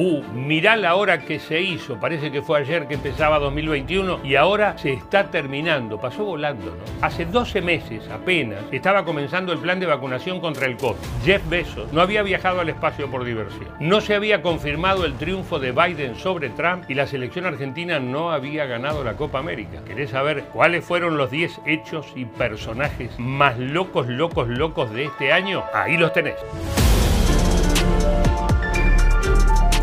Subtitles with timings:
[0.00, 1.98] Uh, mirá la hora que se hizo.
[1.98, 5.98] Parece que fue ayer que empezaba 2021 y ahora se está terminando.
[5.98, 7.04] Pasó volando, ¿no?
[7.04, 10.98] Hace 12 meses apenas estaba comenzando el plan de vacunación contra el COVID.
[11.24, 13.66] Jeff Bezos no había viajado al espacio por diversión.
[13.80, 18.30] No se había confirmado el triunfo de Biden sobre Trump y la selección argentina no
[18.30, 19.82] había ganado la Copa América.
[19.84, 25.32] ¿Querés saber cuáles fueron los 10 hechos y personajes más locos, locos, locos de este
[25.32, 25.64] año?
[25.74, 26.36] Ahí los tenés.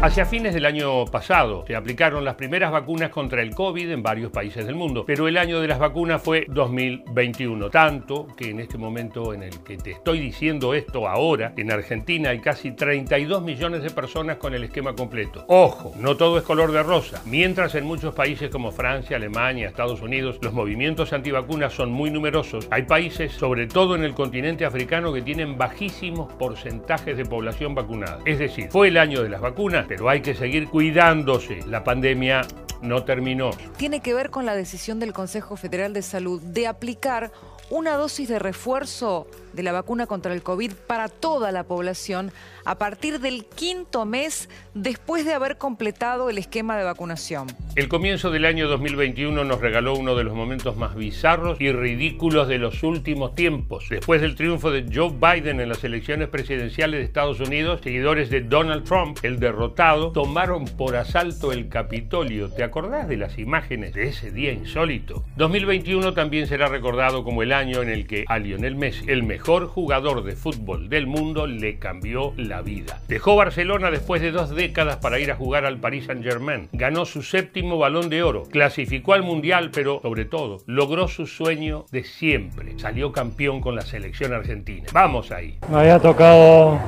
[0.01, 4.31] Hacia fines del año pasado se aplicaron las primeras vacunas contra el COVID en varios
[4.31, 8.77] países del mundo, pero el año de las vacunas fue 2021, tanto que en este
[8.77, 13.81] momento en el que te estoy diciendo esto ahora, en Argentina hay casi 32 millones
[13.81, 15.43] de personas con el esquema completo.
[15.47, 20.01] Ojo, no todo es color de rosa, mientras en muchos países como Francia, Alemania, Estados
[20.01, 25.13] Unidos, los movimientos antivacunas son muy numerosos, hay países, sobre todo en el continente africano,
[25.13, 28.19] que tienen bajísimos porcentajes de población vacunada.
[28.25, 31.61] Es decir, fue el año de las vacunas, pero hay que seguir cuidándose.
[31.67, 32.41] La pandemia
[32.81, 33.51] no terminó.
[33.77, 37.31] Tiene que ver con la decisión del Consejo Federal de Salud de aplicar
[37.69, 42.31] una dosis de refuerzo de la vacuna contra el COVID para toda la población
[42.65, 47.47] a partir del quinto mes después de haber completado el esquema de vacunación.
[47.75, 52.47] El comienzo del año 2021 nos regaló uno de los momentos más bizarros y ridículos
[52.47, 53.85] de los últimos tiempos.
[53.89, 58.41] Después del triunfo de Joe Biden en las elecciones presidenciales de Estados Unidos, seguidores de
[58.41, 62.49] Donald Trump, el derrotado, tomaron por asalto el Capitolio.
[62.49, 65.23] ¿Te acordás de las imágenes de ese día insólito?
[65.37, 69.44] 2021 también será recordado como el año en el que a Lionel Messi, el mejor
[69.45, 72.99] jugador de fútbol del mundo, le cambió la vida.
[73.07, 76.69] Dejó Barcelona después de dos décadas para ir a jugar al Paris Saint-Germain.
[76.73, 81.85] Ganó su séptimo balón de oro, clasificó al Mundial, pero sobre todo logró su sueño
[81.91, 82.77] de siempre.
[82.79, 84.87] Salió campeón con la selección argentina.
[84.91, 85.57] Vamos ahí.
[85.69, 86.79] Me había tocado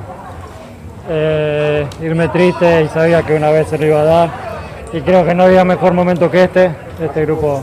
[1.08, 4.30] eh, irme triste y sabía que una vez se lo iba a dar.
[4.92, 6.70] Y creo que no había mejor momento que este.
[7.00, 7.62] Este grupo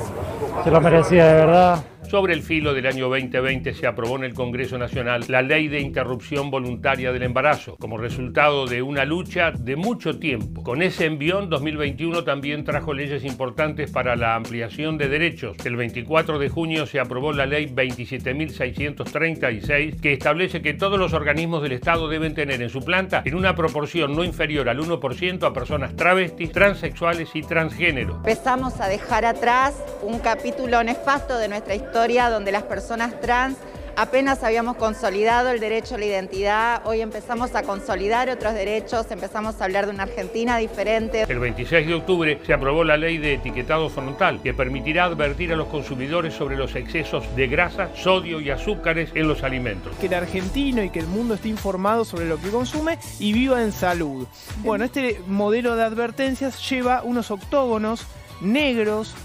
[0.64, 1.84] se lo merecía de verdad.
[2.16, 5.82] Sobre el filo del año 2020 se aprobó en el Congreso Nacional la Ley de
[5.82, 10.64] Interrupción Voluntaria del Embarazo, como resultado de una lucha de mucho tiempo.
[10.64, 15.58] Con ese envión, 2021 también trajo leyes importantes para la ampliación de derechos.
[15.66, 21.64] El 24 de junio se aprobó la Ley 27.636, que establece que todos los organismos
[21.64, 25.52] del Estado deben tener en su planta en una proporción no inferior al 1% a
[25.52, 28.16] personas travestis, transexuales y transgénero.
[28.20, 33.58] Empezamos a dejar atrás un capítulo nefasto de nuestra historia donde las personas trans
[33.96, 39.60] apenas habíamos consolidado el derecho a la identidad, hoy empezamos a consolidar otros derechos, empezamos
[39.60, 41.26] a hablar de una Argentina diferente.
[41.28, 45.56] El 26 de octubre se aprobó la ley de etiquetado frontal que permitirá advertir a
[45.56, 49.96] los consumidores sobre los excesos de grasa, sodio y azúcares en los alimentos.
[50.00, 53.64] Que el argentino y que el mundo esté informado sobre lo que consume y viva
[53.64, 54.28] en salud.
[54.58, 58.06] Bueno, este modelo de advertencias lleva unos octógonos
[58.42, 59.16] negros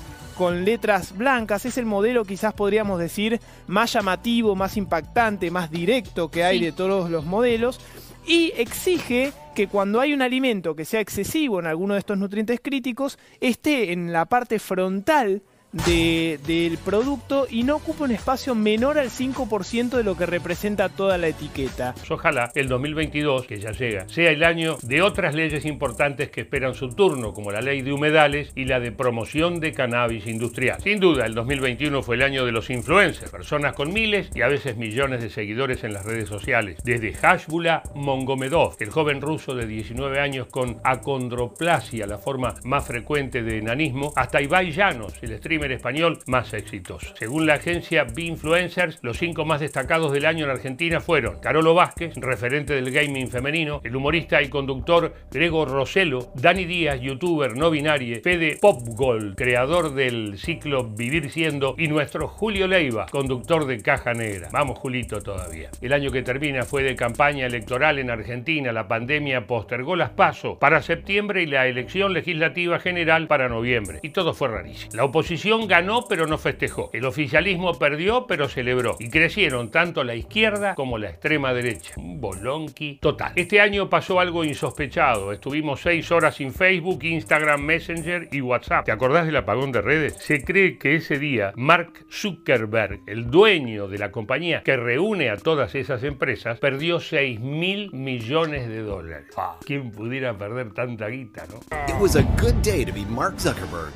[0.40, 1.66] con letras blancas.
[1.66, 6.72] Es el modelo quizás podríamos decir más llamativo, más impactante, más directo que hay de
[6.72, 7.78] todos los modelos.
[8.26, 12.58] Y exige que cuando hay un alimento que sea excesivo en alguno de estos nutrientes
[12.62, 19.08] críticos, esté en la parte frontal del producto y no ocupa un espacio menor al
[19.08, 21.94] 5% de lo que representa toda la etiqueta.
[22.08, 26.74] Ojalá el 2022, que ya llega, sea el año de otras leyes importantes que esperan
[26.74, 30.80] su turno, como la ley de humedales y la de promoción de cannabis industrial.
[30.82, 34.48] Sin duda, el 2021 fue el año de los influencers, personas con miles y a
[34.48, 36.80] veces millones de seguidores en las redes sociales.
[36.82, 43.42] Desde Hashbula Mongomedov, el joven ruso de 19 años con acondroplasia, la forma más frecuente
[43.42, 47.14] de enanismo, hasta Ibai Llanos, el streamer español más exitoso.
[47.16, 52.14] Según la agencia B-Influencers, los cinco más destacados del año en Argentina fueron Carolo Vázquez,
[52.16, 58.20] referente del gaming femenino, el humorista y conductor Gregor Roselo, Dani Díaz, youtuber no binario,
[58.22, 64.48] Fede Popgold, creador del ciclo Vivir Siendo, y nuestro Julio Leiva, conductor de Caja Negra.
[64.52, 65.70] Vamos, Julito, todavía.
[65.80, 68.72] El año que termina fue de campaña electoral en Argentina.
[68.72, 73.98] La pandemia postergó las pasos para septiembre y la elección legislativa general para noviembre.
[74.02, 74.92] Y todo fue rarísimo.
[74.94, 76.90] La oposición ganó pero no festejó.
[76.92, 78.96] El oficialismo perdió pero celebró.
[78.98, 81.94] Y crecieron tanto la izquierda como la extrema derecha.
[81.96, 83.32] Un bolonqui total.
[83.36, 85.32] Este año pasó algo insospechado.
[85.32, 88.84] Estuvimos seis horas sin Facebook, Instagram, Messenger y WhatsApp.
[88.84, 90.14] ¿Te acordás del apagón de redes?
[90.14, 95.36] Se cree que ese día Mark Zuckerberg, el dueño de la compañía que reúne a
[95.36, 99.34] todas esas empresas, perdió 6 mil millones de dólares.
[99.64, 101.60] ¿Quién pudiera perder tanta guita, no?
[101.88, 103.92] It was a good day to be Mark Zuckerberg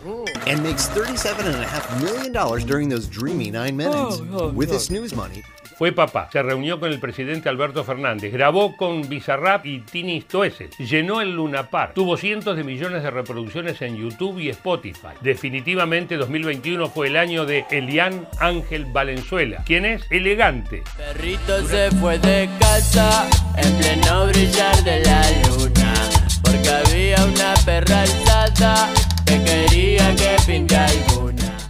[0.47, 4.21] and makes 37 $7.5 million during those dreamy nine minutes.
[4.53, 5.43] With his snooze money,
[5.77, 10.71] Fue papá, se reunió con el presidente Alberto Fernández, grabó con Bizarrap y Tini Stoessel,
[10.79, 15.09] llenó el Luna Park, tuvo cientos de millones de reproducciones en YouTube y Spotify.
[15.21, 20.85] Definitivamente 2021 fue el año de Elian Ángel Valenzuela, quien es elegante.
[20.97, 25.95] Perrito se fue de casa en pleno brillar de la luna,
[26.41, 29.04] porque había una perra alzada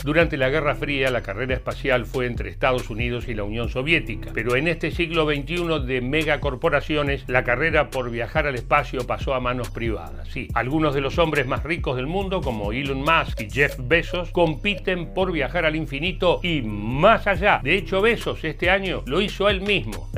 [0.05, 4.33] Durante la Guerra Fría, la carrera espacial fue entre Estados Unidos y la Unión Soviética,
[4.35, 9.41] pero en este siglo XXI de megacorporaciones, la carrera por viajar al espacio pasó a
[9.41, 10.29] manos privadas.
[10.29, 14.31] Sí, algunos de los hombres más ricos del mundo, como Elon Musk y Jeff Bezos,
[14.31, 17.61] compiten por viajar al infinito y más allá.
[17.65, 20.11] De hecho, Bezos este año lo hizo él mismo.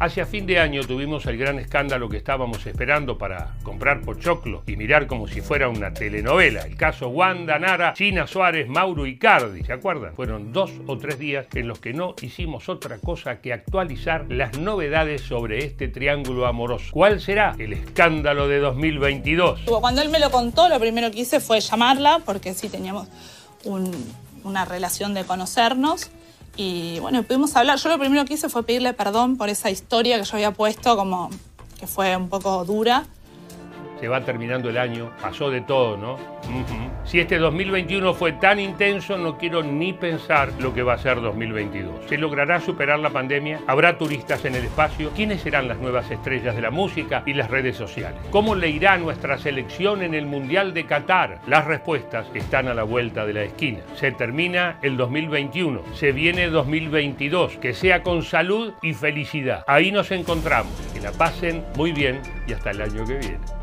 [0.00, 4.74] Hacia fin de año tuvimos el gran escándalo que estábamos esperando para comprar pochoclo y
[4.74, 6.62] mirar como si fuera una telenovela.
[6.62, 10.12] El caso Wanda Nara, China Suárez, Mauro y Cardi, ¿se acuerdan?
[10.16, 14.58] Fueron dos o tres días en los que no hicimos otra cosa que actualizar las
[14.58, 16.86] novedades sobre este triángulo amoroso.
[16.90, 19.60] ¿Cuál será el escándalo de 2022?
[19.80, 23.06] Cuando él me lo contó, lo primero que hice fue llamarla, porque sí teníamos
[23.62, 23.94] un-
[24.42, 26.10] una relación de conocernos.
[26.56, 27.78] Y bueno, pudimos hablar.
[27.78, 30.96] Yo lo primero que hice fue pedirle perdón por esa historia que yo había puesto,
[30.96, 31.30] como
[31.78, 33.04] que fue un poco dura.
[34.02, 36.18] Se va terminando el año, pasó de todo, ¿no?
[37.04, 41.20] Si este 2021 fue tan intenso, no quiero ni pensar lo que va a ser
[41.20, 42.06] 2022.
[42.08, 43.60] ¿Se logrará superar la pandemia?
[43.68, 45.12] ¿Habrá turistas en el espacio?
[45.14, 48.18] ¿Quiénes serán las nuevas estrellas de la música y las redes sociales?
[48.32, 51.38] ¿Cómo le irá nuestra selección en el Mundial de Qatar?
[51.46, 53.78] Las respuestas están a la vuelta de la esquina.
[53.94, 59.62] Se termina el 2021, se viene 2022, que sea con salud y felicidad.
[59.68, 60.72] Ahí nos encontramos.
[60.92, 63.61] Que la pasen muy bien y hasta el año que viene.